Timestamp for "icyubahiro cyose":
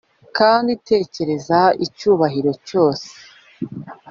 1.85-3.11